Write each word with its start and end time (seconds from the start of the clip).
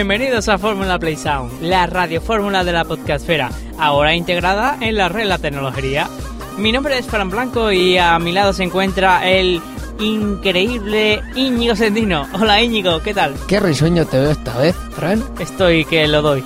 Bienvenidos 0.00 0.48
a 0.48 0.56
Fórmula 0.56 0.98
Play 0.98 1.14
Sound, 1.14 1.60
la 1.60 1.84
radio 1.84 2.22
fórmula 2.22 2.64
de 2.64 2.72
la 2.72 2.86
podcastfera, 2.86 3.50
ahora 3.78 4.14
integrada 4.14 4.78
en 4.80 4.96
la 4.96 5.10
red 5.10 5.26
La 5.26 5.36
Tecnología. 5.36 6.08
Mi 6.56 6.72
nombre 6.72 6.96
es 6.96 7.04
Fran 7.04 7.28
Blanco 7.28 7.70
y 7.70 7.98
a 7.98 8.18
mi 8.18 8.32
lado 8.32 8.54
se 8.54 8.62
encuentra 8.62 9.28
el 9.28 9.60
increíble 9.98 11.20
Íñigo 11.36 11.76
Sendino. 11.76 12.26
Hola 12.32 12.62
Íñigo, 12.62 13.02
¿qué 13.02 13.12
tal? 13.12 13.34
Qué 13.46 13.60
risueño 13.60 14.06
te 14.06 14.18
veo 14.18 14.30
esta 14.30 14.56
vez, 14.56 14.74
Fran. 14.92 15.22
Estoy 15.38 15.84
que 15.84 16.08
lo 16.08 16.22
doy. 16.22 16.42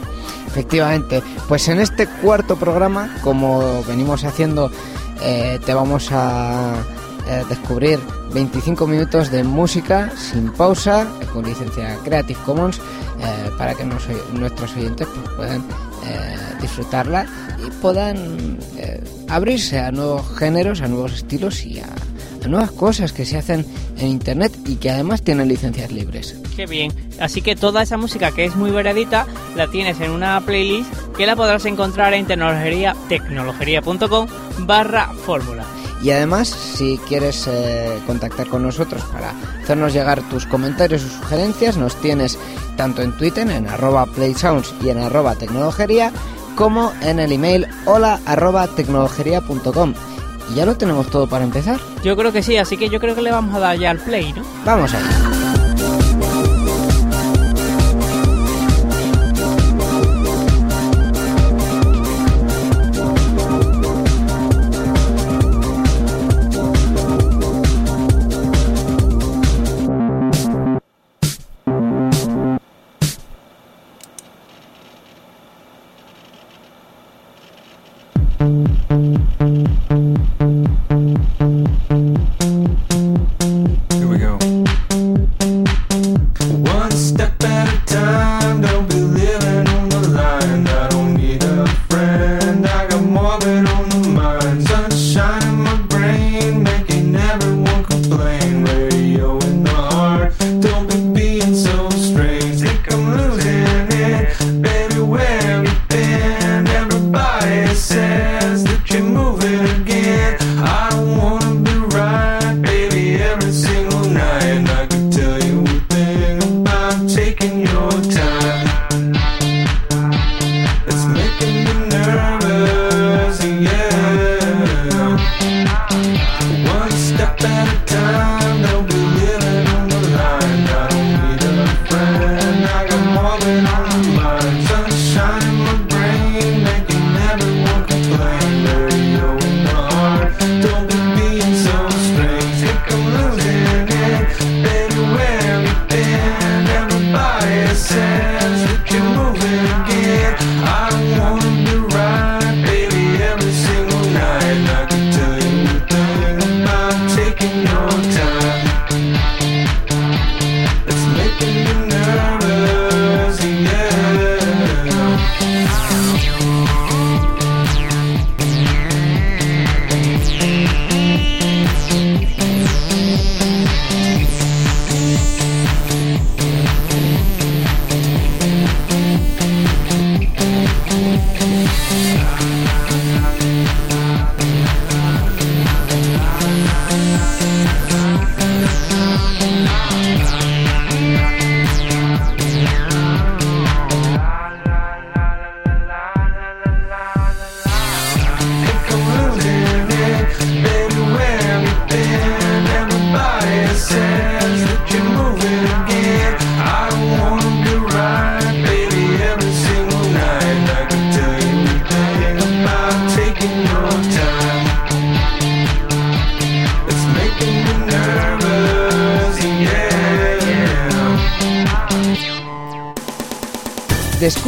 Efectivamente, 0.48 1.22
pues 1.46 1.68
en 1.68 1.78
este 1.78 2.08
cuarto 2.08 2.56
programa, 2.56 3.18
como 3.22 3.84
venimos 3.84 4.24
haciendo, 4.24 4.68
eh, 5.22 5.60
te 5.64 5.74
vamos 5.74 6.08
a 6.10 6.74
eh, 7.26 7.42
descubrir 7.48 7.98
25 8.32 8.86
minutos 8.86 9.30
de 9.30 9.44
música 9.44 10.10
sin 10.16 10.50
pausa, 10.52 11.06
con 11.32 11.44
licencia 11.44 11.96
Creative 12.04 12.38
Commons, 12.44 12.78
eh, 12.78 13.50
para 13.56 13.74
que 13.74 13.84
nuestros 13.84 14.76
oyentes 14.76 15.06
pues, 15.06 15.28
puedan 15.36 15.60
eh, 16.06 16.36
disfrutarla 16.60 17.26
y 17.66 17.70
puedan 17.80 18.58
abrirse 19.28 19.78
a 19.78 19.90
nuevos 19.90 20.22
géneros, 20.38 20.82
a 20.82 20.88
nuevos 20.88 21.14
estilos 21.14 21.64
y 21.64 21.80
a, 21.80 21.86
nuevas 22.46 22.72
cosas 22.72 23.14
que 23.14 23.24
se 23.24 23.38
hacen 23.38 23.64
en 23.96 24.08
Internet 24.08 24.52
y 24.66 24.76
que 24.76 24.90
además 24.90 25.22
tienen 25.22 25.48
licencias 25.48 25.90
libres. 25.90 26.38
Qué 26.54 26.66
bien. 26.66 26.92
Así 27.18 27.40
que 27.40 27.56
toda 27.56 27.82
esa 27.82 27.96
música 27.96 28.32
que 28.32 28.44
es 28.44 28.54
muy 28.54 28.70
variadita 28.70 29.26
la 29.56 29.68
tienes 29.68 29.98
en 30.02 30.10
una 30.10 30.38
playlist 30.42 30.92
que 31.16 31.26
la 31.26 31.36
podrás 31.36 31.64
encontrar 31.64 32.12
en 32.12 32.26
tecnologería.com 32.26 34.26
barra 34.66 35.08
fórmula. 35.24 35.64
Y 36.04 36.10
además, 36.10 36.48
si 36.48 36.98
quieres 37.08 37.46
eh, 37.46 37.98
contactar 38.06 38.46
con 38.48 38.62
nosotros 38.62 39.02
para 39.10 39.32
hacernos 39.62 39.94
llegar 39.94 40.20
tus 40.28 40.44
comentarios 40.44 41.02
o 41.02 41.08
sugerencias, 41.08 41.78
nos 41.78 41.96
tienes 41.96 42.38
tanto 42.76 43.00
en 43.00 43.16
Twitter, 43.16 43.48
en 43.48 43.66
arroba 43.66 44.04
playsounds 44.04 44.74
y 44.82 44.90
en 44.90 44.98
arroba 44.98 45.34
tecnologería, 45.34 46.12
como 46.56 46.92
en 47.00 47.20
el 47.20 47.32
email 47.32 47.66
hola 47.86 48.20
arroba 48.26 48.66
tecnologería.com. 48.66 49.94
Y 50.52 50.56
ya 50.56 50.66
lo 50.66 50.76
tenemos 50.76 51.06
todo 51.06 51.26
para 51.26 51.44
empezar. 51.44 51.80
Yo 52.04 52.18
creo 52.18 52.32
que 52.32 52.42
sí, 52.42 52.58
así 52.58 52.76
que 52.76 52.90
yo 52.90 53.00
creo 53.00 53.14
que 53.14 53.22
le 53.22 53.30
vamos 53.30 53.54
a 53.54 53.60
dar 53.60 53.78
ya 53.78 53.90
al 53.90 53.98
play, 53.98 54.30
¿no? 54.34 54.42
Vamos 54.66 54.92
allá. 54.92 55.43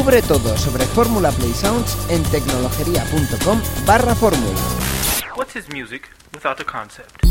Descubre 0.06 0.28
todo 0.28 0.56
sobre 0.56 0.84
Fórmula 0.84 1.32
Play 1.32 1.52
Sounds 1.52 1.96
en 2.10 2.22
tecnologería.com 2.22 3.60
barra 3.84 4.14
fórmula. 4.14 4.56
What's 5.34 5.56
his 5.56 5.68
music 5.68 6.08
without 6.32 6.60
a 6.60 6.64
concept? 6.64 7.22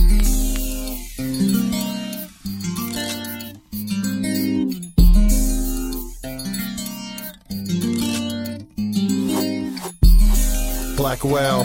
Black 10.97 11.23
Well. 11.23 11.63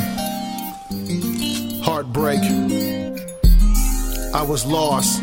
Heartbreak. 1.83 2.41
I 4.33 4.43
was 4.47 4.65
lost, 4.65 5.21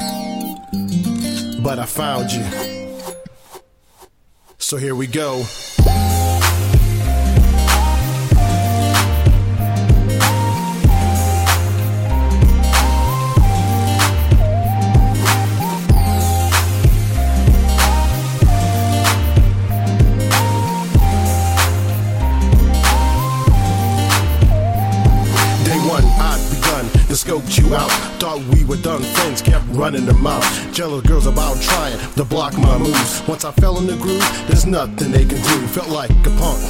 but 1.64 1.80
I 1.80 1.86
found 1.86 2.30
you. 2.34 2.44
So 4.58 4.76
here 4.76 4.96
we 4.96 5.08
go. 5.08 5.46
Done 28.88 29.04
friends, 29.04 29.42
kept 29.42 29.66
running 29.72 30.06
their 30.06 30.16
mouth. 30.16 30.48
Jealous 30.74 31.06
girls 31.06 31.28
about 31.28 31.62
trying 31.62 32.00
to 32.14 32.24
block 32.24 32.58
my 32.58 32.78
moves. 32.78 33.22
Once 33.28 33.44
I 33.44 33.52
fell 33.52 33.78
in 33.80 33.86
the 33.86 33.98
groove, 33.98 34.24
there's 34.48 34.66
nothing 34.66 35.12
they 35.12 35.26
can 35.26 35.42
do. 35.44 35.68
Felt 35.68 35.90
like 35.90 36.10
a 36.10 36.32
punk. 36.40 36.62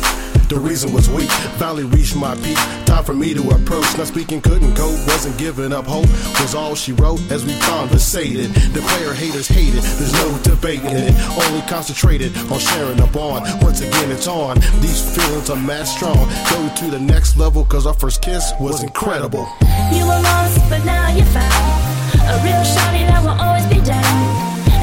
The 0.49 0.57
reason 0.57 0.93
was 0.93 1.07
weak. 1.11 1.29
Finally 1.59 1.83
reached 1.83 2.15
my 2.15 2.33
peak. 2.37 2.57
Time 2.87 3.03
for 3.03 3.13
me 3.13 3.35
to 3.35 3.41
approach. 3.51 3.85
Not 3.99 4.07
speaking, 4.07 4.41
couldn't 4.41 4.73
cope. 4.75 4.97
Wasn't 5.05 5.37
giving 5.37 5.71
up 5.71 5.85
hope. 5.85 6.09
Was 6.41 6.55
all 6.55 6.73
she 6.73 6.91
wrote 6.93 7.21
as 7.29 7.45
we 7.45 7.53
conversated. 7.59 8.49
The 8.73 8.81
player 8.81 9.13
haters 9.13 9.47
hated. 9.47 9.83
There's 9.83 10.13
no 10.13 10.39
debating 10.41 10.97
it. 10.97 11.13
Only 11.45 11.61
concentrated 11.67 12.35
on 12.51 12.57
sharing 12.57 12.99
a 12.99 13.07
bond. 13.07 13.45
Once 13.61 13.81
again, 13.81 14.09
it's 14.09 14.27
on. 14.27 14.55
These 14.81 15.15
feelings 15.15 15.51
are 15.51 15.61
mad 15.61 15.85
strong. 15.85 16.25
Go 16.49 16.67
to 16.77 16.89
the 16.89 16.99
next 16.99 17.37
level, 17.37 17.63
cause 17.63 17.85
our 17.85 17.93
first 17.93 18.23
kiss 18.23 18.53
was 18.59 18.81
incredible. 18.81 19.47
You 19.93 20.01
were 20.01 20.21
lost, 20.23 20.57
but 20.67 20.83
now 20.83 21.09
you're 21.09 21.25
found. 21.25 21.96
A 22.29 22.35
real 22.43 22.61
shawty 22.61 23.07
that 23.07 23.23
will 23.23 23.39
always 23.39 23.65
be 23.67 23.79
down. 23.79 24.03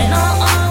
And 0.00 0.14
I'll 0.14 0.40
always 0.40 0.63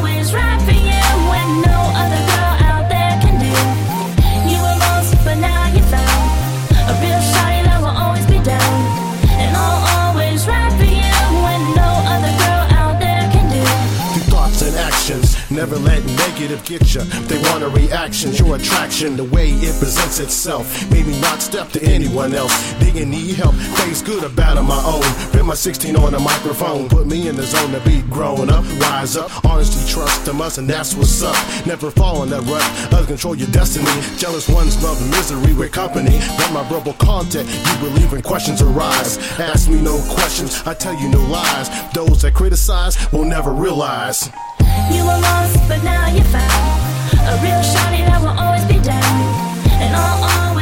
Never 15.64 15.78
let 15.78 16.04
negative 16.04 16.62
get 16.66 16.94
you. 16.94 17.04
They 17.30 17.42
want 17.44 17.64
a 17.64 17.70
reaction, 17.70 18.34
your 18.34 18.58
attraction, 18.58 19.16
the 19.16 19.24
way 19.24 19.52
it 19.52 19.80
presents 19.80 20.20
itself. 20.20 20.68
Made 20.92 21.08
me 21.08 21.18
not 21.22 21.42
step 21.42 21.70
to 21.70 21.82
anyone 21.82 22.34
else. 22.34 22.74
Didn't 22.80 23.10
need 23.10 23.36
help, 23.36 23.56
face 23.56 24.02
good 24.02 24.26
or 24.26 24.30
bad 24.36 24.58
on 24.58 24.68
my 24.68 24.84
own. 24.84 25.32
Been 25.32 25.46
my 25.46 25.54
16 25.54 25.96
on 25.96 26.12
the 26.12 26.20
microphone, 26.20 26.90
put 26.90 27.08
me 27.08 27.30
in 27.30 27.38
the 27.38 27.44
zone 27.44 27.72
to 27.72 27.80
be 27.80 28.02
grown 28.12 28.50
up. 28.50 28.66
Rise 28.78 29.16
up, 29.16 29.32
honesty, 29.46 29.90
trust 29.90 30.26
them 30.26 30.42
us, 30.42 30.58
and 30.58 30.70
that's 30.70 30.96
what's 30.96 31.24
up. 31.24 31.38
Never 31.66 31.90
fall 31.90 32.24
in 32.24 32.30
that 32.32 32.42
rut, 32.42 32.94
others 32.94 33.08
control 33.08 33.34
your 33.34 33.48
destiny. 33.52 33.88
Jealous 34.18 34.50
ones 34.50 34.84
love 34.84 35.00
misery 35.12 35.54
with 35.54 35.72
company. 35.72 36.20
Got 36.40 36.52
my 36.52 36.68
verbal 36.68 36.92
content, 36.96 37.48
you 37.48 37.88
believe 37.88 38.12
when 38.12 38.22
questions 38.22 38.62
arise. 38.62 39.18
Ask 39.40 39.70
me 39.70 39.80
no 39.80 39.98
questions, 40.10 40.62
I 40.66 40.74
tell 40.74 41.00
you 41.00 41.08
no 41.08 41.20
lies. 41.28 41.70
Those 41.94 42.24
that 42.24 42.34
criticize 42.34 42.98
will 43.14 43.24
never 43.24 43.54
realize. 43.54 44.30
You 44.94 45.04
were 45.06 45.20
lost, 45.20 45.58
but 45.68 45.84
now 45.84 46.08
you're 46.08 46.24
found. 46.26 46.82
A 47.32 47.36
real 47.42 47.62
shawty 47.62 48.06
that 48.06 48.20
will 48.22 48.38
always 48.38 48.66
be 48.66 48.80
down. 48.80 49.16
And 49.84 49.96
always 49.96 50.53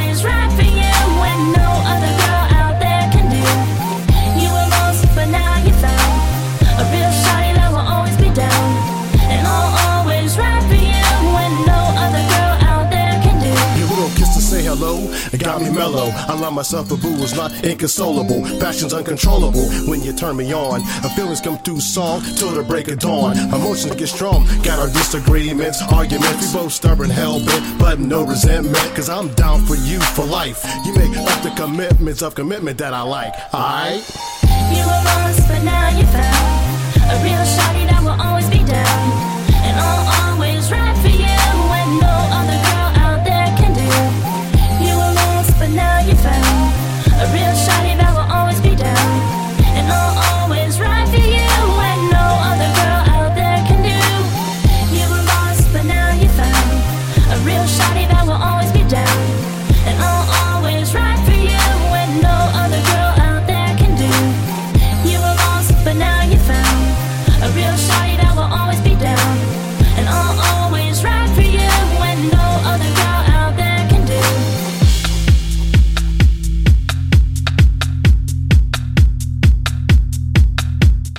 got 15.42 15.62
me 15.62 15.70
mellow. 15.70 16.10
I 16.14 16.40
love 16.40 16.54
myself, 16.54 16.92
a 16.92 16.98
boo 16.98 17.16
is 17.24 17.36
not 17.36 17.52
inconsolable. 17.64 18.42
Passion's 18.60 18.94
uncontrollable 18.94 19.68
when 19.88 20.02
you 20.02 20.14
turn 20.14 20.38
me 20.38 20.54
on. 20.54 20.82
Our 21.04 21.10
feelings 21.10 21.42
come 21.42 21.58
through 21.58 21.80
song 21.80 22.22
till 22.38 22.52
the 22.52 22.64
break 22.64 22.88
of 22.90 23.00
dawn. 23.00 23.38
Emotions 23.38 23.96
get 23.96 24.08
strong, 24.08 24.46
got 24.64 24.80
our 24.80 24.88
disagreements, 24.88 25.82
arguments. 25.92 26.54
We 26.54 26.60
both 26.60 26.72
stubborn, 26.72 27.10
hell 27.10 27.44
bent, 27.44 27.80
but 27.80 28.00
no 28.00 28.26
resentment. 28.26 28.96
Cause 28.96 29.10
I'm 29.10 29.34
down 29.34 29.66
for 29.66 29.76
you 29.76 30.00
for 30.16 30.26
life. 30.26 30.64
You 30.86 30.94
make 30.96 31.18
up 31.18 31.44
the 31.44 31.54
commitments 31.56 32.22
of 32.22 32.36
commitment 32.36 32.78
that 32.78 32.94
I 32.94 33.02
like. 33.02 33.34
Alright? 33.54 34.04
You 34.72 34.84
were 34.84 35.04
lost, 35.06 35.48
but 35.48 35.64
now 35.64 35.90
you're 35.98 36.08
found. 36.08 36.51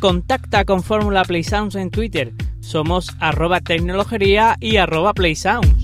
Contacta 0.03 0.65
con 0.65 0.83
Fórmula 0.83 1.23
Play 1.23 1.45
Sounds 1.45 1.77
en 1.77 1.89
Twitter. 1.89 2.33
Somos 2.59 3.15
arroba 3.21 3.61
tecnologería 3.61 4.57
y 4.59 4.79
arroba 4.79 5.15
Play 5.15 5.37
Sounds. 5.37 5.82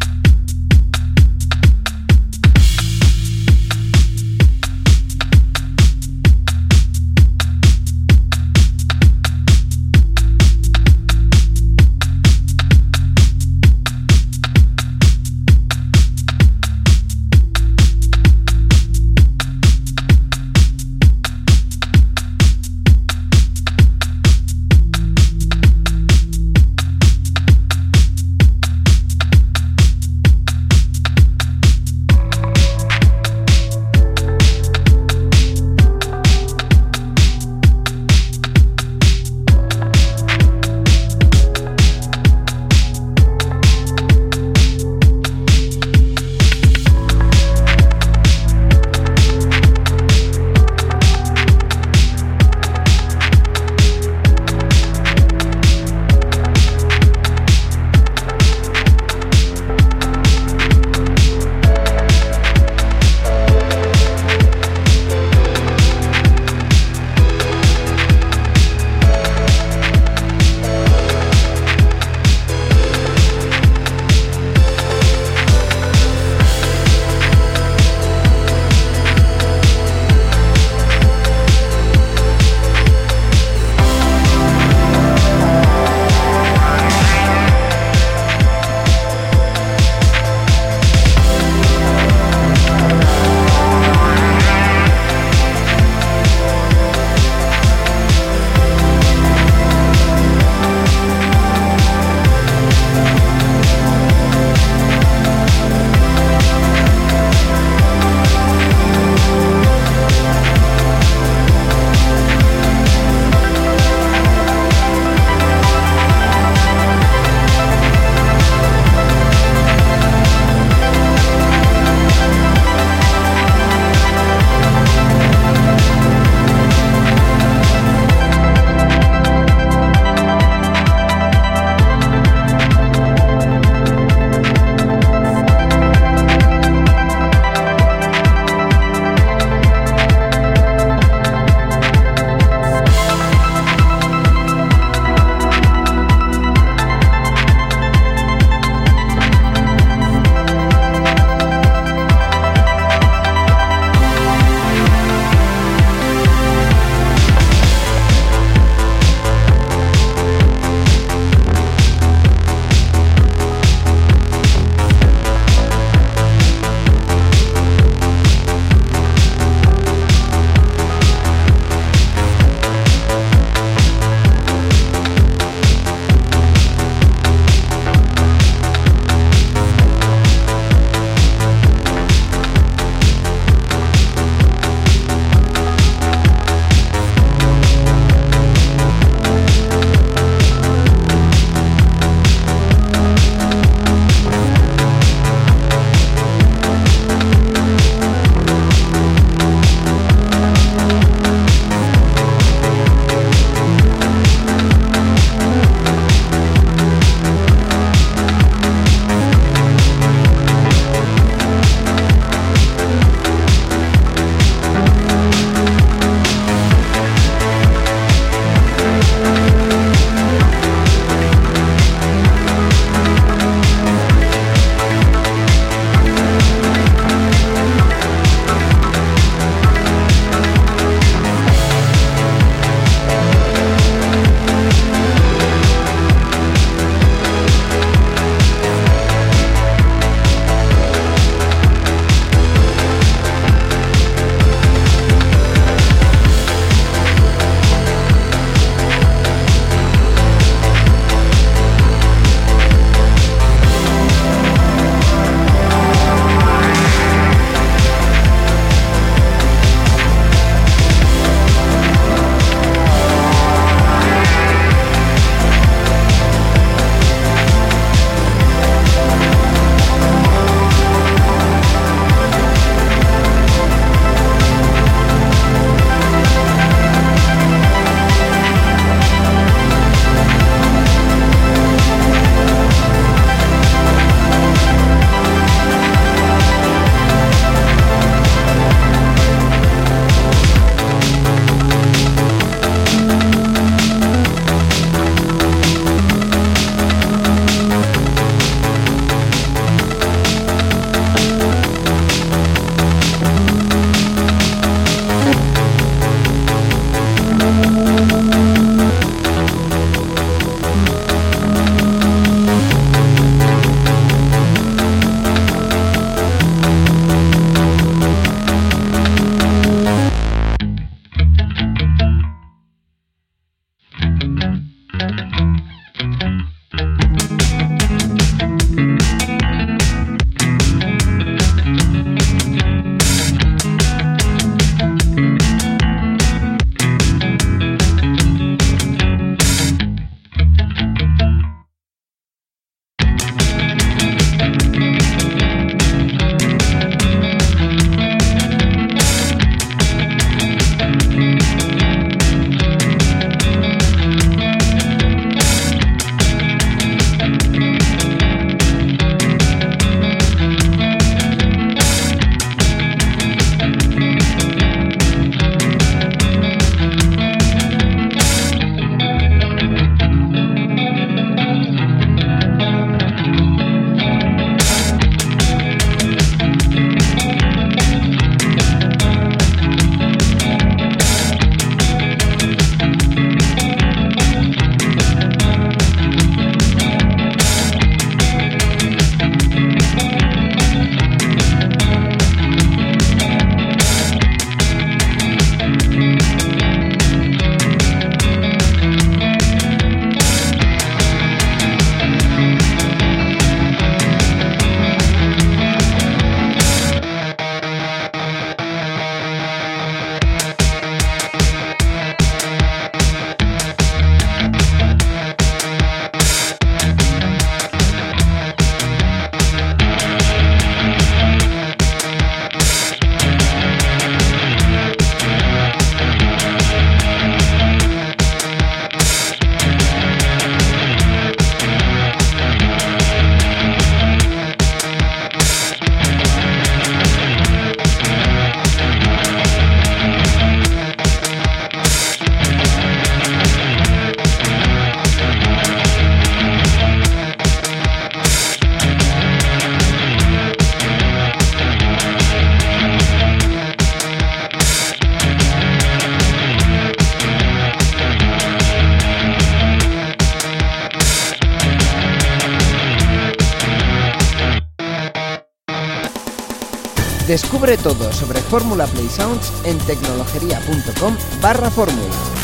Descubre 467.58 467.82
todo 467.82 468.12
sobre 468.12 468.40
Fórmula 468.40 468.86
Play 468.86 469.08
Sounds 469.08 469.52
en 469.64 469.76
tecnologería.com 469.78 471.16
barra 471.42 471.68
fórmula. 471.68 472.38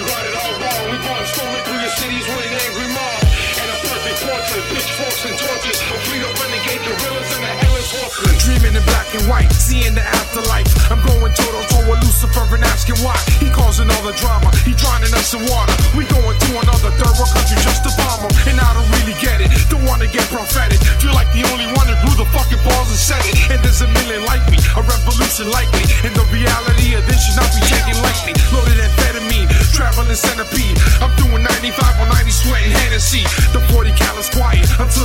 You 0.00 0.08
got 0.08 0.24
it 0.24 0.32
all 0.32 0.54
wrong. 0.56 0.82
We 0.88 0.96
born 1.04 1.24
storming 1.28 1.64
through 1.68 1.80
your 1.84 1.94
cities 2.00 2.24
with 2.24 2.48
an 2.48 2.56
angry 2.56 2.88
mob. 2.88 3.20
And 3.60 3.68
a 3.68 3.76
perfect 3.84 4.18
portrait, 4.24 4.64
pitchforks 4.72 5.22
and 5.28 5.36
torches. 5.36 5.76
A 5.76 5.96
fleet 6.08 6.24
of 6.24 6.32
renegade 6.40 6.82
gorillas 6.88 7.30
and 7.36 7.44
a 7.44 7.52
headless 7.60 7.88
horseman. 7.92 8.32
Dreaming 8.40 8.74
in 8.80 8.84
black 8.88 9.08
and 9.12 9.24
white, 9.28 9.52
seeing 9.52 9.92
the 9.92 10.04
afterlife. 10.04 10.68
I'm 10.88 11.04
going 11.04 11.32
total 11.36 11.64
toe 11.68 11.79
with 11.88 12.02
Lucifer 12.04 12.44
and 12.52 12.64
asking 12.64 12.98
why. 13.04 13.16
He 13.38 13.48
causing 13.50 13.88
all 13.88 14.04
the 14.04 14.16
drama, 14.18 14.50
he 14.66 14.72
drowning 14.74 15.12
us 15.14 15.32
in 15.32 15.42
water. 15.46 15.74
We 15.96 16.04
going 16.10 16.36
to 16.36 16.50
another 16.60 16.90
third 16.98 17.14
world 17.16 17.32
country 17.32 17.56
just 17.62 17.84
to 17.86 17.90
bomb 17.96 18.26
him. 18.26 18.32
And 18.50 18.56
I 18.60 18.70
don't 18.74 18.90
really 19.00 19.16
get 19.20 19.40
it, 19.40 19.48
don't 19.70 19.84
wanna 19.86 20.08
get 20.10 20.26
prophetic. 20.28 20.80
Feel 21.00 21.14
like 21.14 21.30
the 21.32 21.46
only 21.52 21.68
one 21.78 21.86
that 21.88 22.00
grew 22.04 22.16
the 22.16 22.28
fucking 22.34 22.60
balls 22.66 22.90
and 22.90 23.00
said 23.00 23.22
it. 23.24 23.36
And 23.52 23.58
there's 23.64 23.80
a 23.80 23.88
million 24.02 24.24
like 24.26 24.44
me, 24.50 24.58
a 24.76 24.82
revolution 24.82 25.48
like 25.48 25.70
me. 25.76 25.84
And 26.04 26.12
the 26.12 26.26
reality 26.34 26.98
of 26.98 27.04
this 27.08 27.24
should 27.24 27.38
not 27.38 27.50
be 27.54 27.62
taken 27.64 27.96
lightly. 28.02 28.34
Loaded 28.52 28.78
amphetamine, 28.80 29.48
traveling 29.72 30.16
centipede. 30.16 30.76
I'm 31.00 31.12
doing 31.16 31.42
95 31.44 32.04
on 32.04 32.08
90 32.12 32.30
sweating 32.30 32.72
Hennessy. 32.72 33.24
The 33.54 33.60
40 33.72 33.92
cal 33.96 34.16
is 34.18 34.28
quiet 34.30 34.66
until 34.80 34.99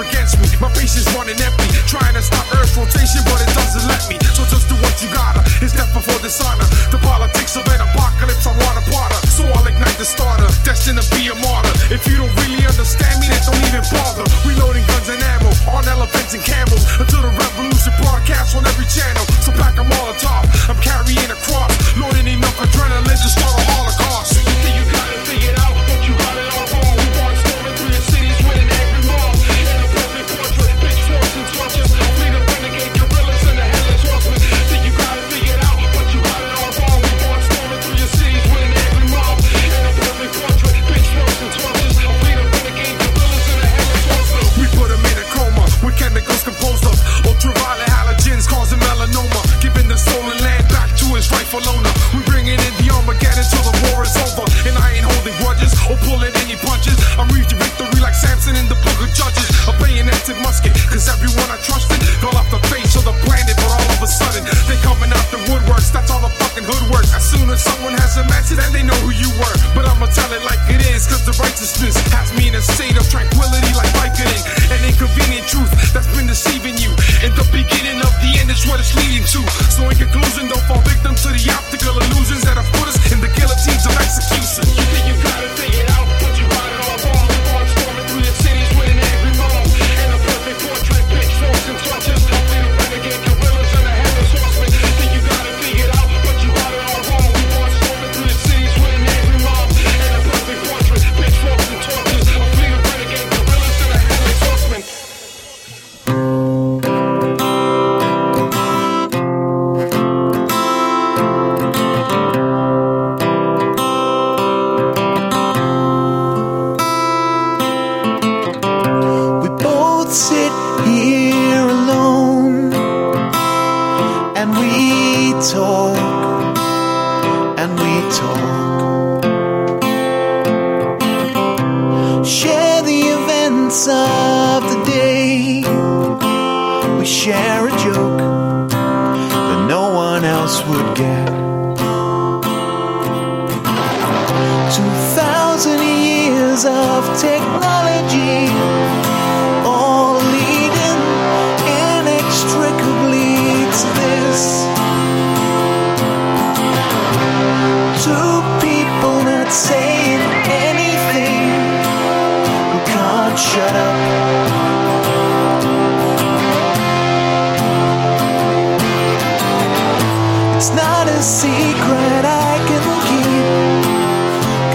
against 0.00 0.40
me. 0.40 0.48
My 0.60 0.70
patience 0.72 1.06
running 1.14 1.40
empty, 1.40 1.68
trying 1.86 2.14
to 2.14 2.22
stop 2.22 2.46
Earth's 2.54 2.76
rotation, 2.76 3.22
but 3.26 3.42
it's 3.42 3.56
all. 3.56 3.63
Buffalo 51.54 51.93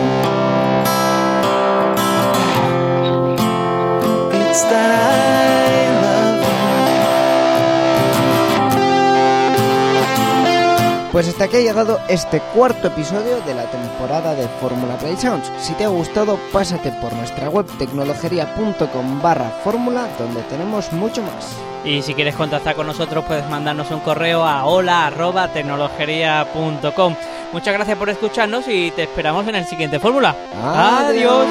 Pues 11.15 11.29
hasta 11.29 11.45
aquí 11.45 11.59
ha 11.59 11.61
llegado 11.61 12.01
este 12.09 12.41
cuarto 12.41 12.89
episodio 12.89 13.41
de 13.43 13.55
la 13.55 13.71
temporada 13.71 14.35
de 14.35 14.49
Fórmula 14.61 14.97
Play 14.97 15.17
Sounds. 15.17 15.49
Si 15.61 15.73
te 15.75 15.85
ha 15.85 15.89
gustado, 15.89 16.37
pásate 16.53 16.91
por 16.91 17.13
nuestra 17.13 17.49
web 17.49 17.67
tecnologería.com 17.79 19.23
barra 19.23 19.49
fórmula, 19.63 20.09
donde 20.19 20.43
tenemos 20.43 20.93
mucho 20.93 21.23
más. 21.23 21.57
Y 21.85 22.03
si 22.03 22.15
quieres 22.15 22.35
contactar 22.35 22.75
con 22.75 22.89
nosotros, 22.89 23.25
puedes 23.27 23.49
mandarnos 23.49 23.93
un 23.93 24.01
correo 24.01 24.45
a 24.45 24.65
hola.tecnologería.com. 24.65 27.15
Muchas 27.53 27.75
gracias 27.75 27.97
por 27.97 28.11
escucharnos 28.11 28.67
y 28.67 28.91
te 28.91 29.05
esperamos 29.05 29.47
en 29.47 29.55
el 29.55 29.67
siguiente 29.67 30.01
Fórmula. 30.01 30.35
Adiós. 30.65 31.47